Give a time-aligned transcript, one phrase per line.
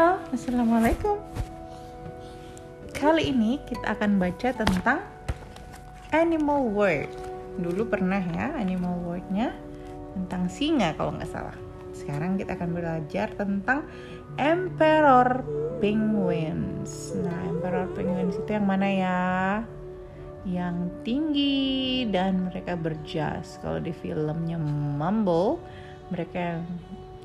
[0.00, 1.20] Halo, Assalamualaikum.
[2.96, 5.04] Kali ini kita akan baca tentang
[6.08, 7.12] Animal word.
[7.60, 9.52] Dulu pernah ya animal wordnya
[10.16, 11.52] Tentang singa kalau nggak salah.
[11.92, 13.84] Sekarang kita akan belajar tentang
[14.40, 15.44] Emperor
[15.84, 17.12] Penguins.
[17.20, 19.20] Nah Emperor Penguins itu yang mana ya?
[20.48, 23.60] Yang tinggi dan mereka berjas.
[23.60, 25.60] Kalau di filmnya Mumble
[26.08, 26.64] Mereka yang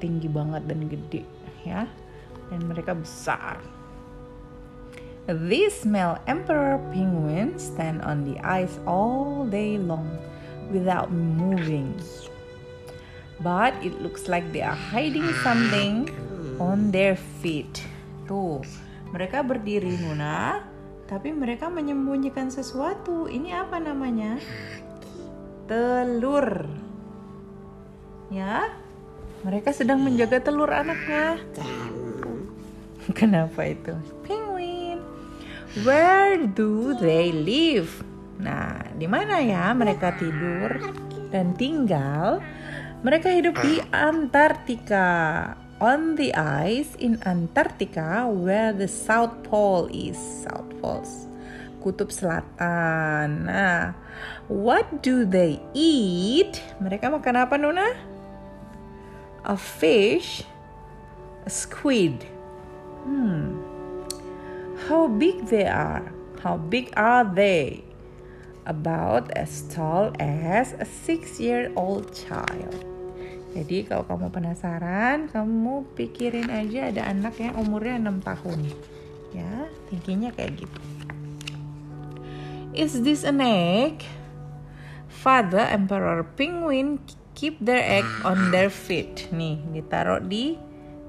[0.03, 1.23] tinggi banget dan gede
[1.63, 1.87] ya
[2.49, 3.61] dan mereka besar.
[5.25, 10.05] These male emperor penguins stand on the ice all day long
[10.69, 11.97] without moving.
[13.41, 16.13] But it looks like they are hiding something
[16.61, 17.81] on their feet.
[18.29, 18.61] Tuh,
[19.09, 20.61] mereka berdiri Nuna,
[21.09, 23.25] tapi mereka menyembunyikan sesuatu.
[23.25, 24.37] Ini apa namanya?
[25.65, 26.69] Telur.
[28.29, 28.73] Ya,
[29.45, 31.37] mereka sedang menjaga telur anaknya.
[33.19, 33.93] Kenapa itu?
[34.25, 34.97] Penguin.
[35.85, 38.01] Where do they live?
[38.41, 40.81] Nah, di mana ya mereka tidur
[41.29, 42.41] dan tinggal?
[43.05, 45.53] Mereka hidup di Antartika.
[45.75, 50.15] On the ice in Antarctica where the South Pole is.
[50.15, 51.27] South Poles.
[51.83, 53.45] Kutub Selatan.
[53.45, 53.91] Nah,
[54.47, 56.63] what do they eat?
[56.79, 57.91] Mereka makan apa, Nuna?
[59.45, 60.47] A fish,
[61.45, 62.23] a squid,
[63.05, 63.61] Hmm.
[64.89, 66.09] How big they are?
[66.41, 67.85] How big are they?
[68.65, 72.73] About as tall as a six-year-old child.
[73.53, 78.59] Jadi kalau kamu penasaran, kamu pikirin aja ada anak yang umurnya 6 tahun.
[79.31, 80.81] Ya, tingginya kayak gitu.
[82.75, 84.03] Is this an egg?
[85.07, 86.99] Father Emperor Penguin
[87.31, 89.31] keep their egg on their feet.
[89.31, 90.59] Nih, ditaruh di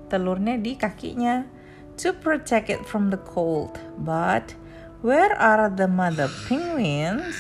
[0.07, 1.56] telurnya di kakinya
[1.99, 3.79] to protect it from the cold.
[3.99, 4.55] But
[5.03, 7.37] where are the mother penguins?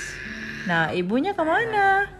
[0.66, 2.10] Nah, ibunya ke mana?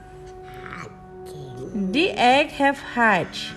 [1.75, 3.53] The egg have hatched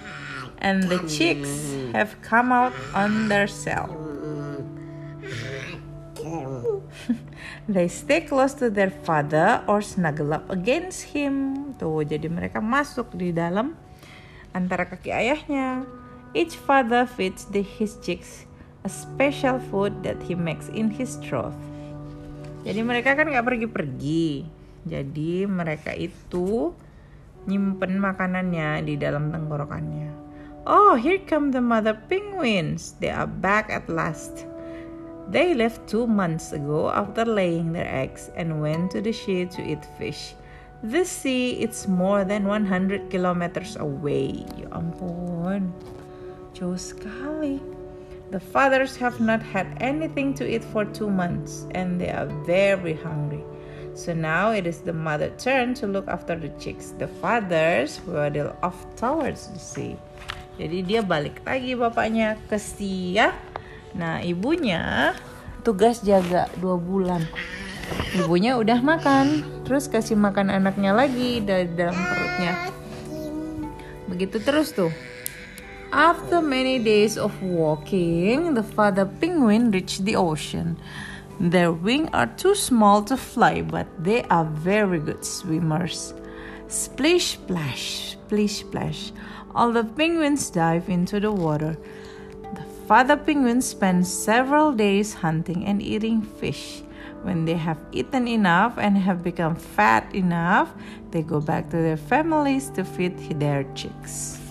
[0.60, 3.96] and the chicks have come out on their cell.
[7.70, 11.54] They stay close to their father or snuggle up against him.
[11.78, 13.78] Tuh, jadi mereka masuk di dalam
[14.58, 15.86] antara kaki ayahnya.
[16.34, 18.49] Each father feeds the, his chicks
[18.84, 21.58] a special food that he makes in his trough.
[22.64, 24.48] Jadi mereka kan nggak pergi-pergi.
[24.88, 26.72] Jadi mereka itu
[27.48, 30.12] nyimpen makanannya di dalam tenggorokannya.
[30.68, 33.00] Oh, here come the mother penguins.
[33.00, 34.46] They are back at last.
[35.30, 39.62] They left two months ago after laying their eggs and went to the sea to
[39.62, 40.34] eat fish.
[40.82, 44.48] The sea it's more than 100 kilometers away.
[44.58, 45.70] Ya ampun,
[46.56, 47.79] jauh sekali.
[48.30, 52.94] The fathers have not had anything to eat for two months and they are very
[52.94, 53.42] hungry.
[53.98, 56.94] So now it is the mother turn to look after the chicks.
[57.02, 59.98] The fathers waddle off towards the sea.
[60.62, 63.34] Jadi dia balik lagi bapaknya ke sea.
[63.98, 65.18] Nah ibunya
[65.66, 67.26] tugas jaga dua bulan.
[68.14, 72.54] Ibunya udah makan, terus kasih makan anaknya lagi dari dalam perutnya.
[74.06, 74.94] Begitu terus tuh.
[75.92, 80.78] After many days of walking, the father penguin reached the ocean.
[81.40, 86.14] Their wings are too small to fly, but they are very good swimmers.
[86.68, 89.12] Splish splash, splish splash.
[89.56, 91.76] All the penguins dive into the water.
[92.54, 96.84] The father penguin spends several days hunting and eating fish.
[97.24, 100.70] When they have eaten enough and have become fat enough,
[101.10, 104.49] they go back to their families to feed their chicks.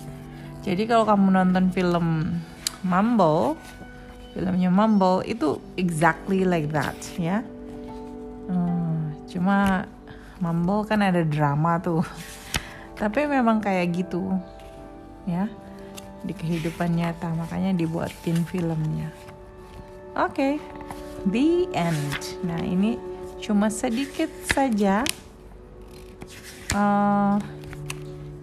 [0.62, 2.38] Jadi kalau kamu nonton film
[2.86, 3.58] Mumble,
[4.34, 7.42] filmnya Mumble itu exactly like that ya.
[8.46, 9.86] Hmm, cuma
[10.38, 12.02] Mumble kan ada drama tuh.
[12.98, 14.34] Tapi memang kayak gitu
[15.26, 15.46] ya
[16.22, 19.10] di kehidupan nyata makanya dibuatin filmnya.
[20.18, 20.54] Oke, okay,
[21.30, 22.34] the end.
[22.42, 22.98] Nah ini
[23.38, 25.06] cuma sedikit saja.
[26.74, 27.38] Uh,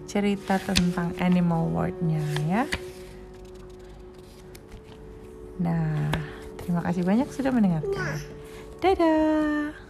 [0.06, 2.62] cerita tentang animal world-nya ya.
[5.60, 6.12] Nah,
[6.62, 8.22] terima kasih banyak sudah mendengarkan.
[8.80, 9.85] Dadah.